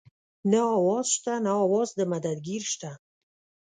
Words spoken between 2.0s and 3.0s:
مدد ګير شته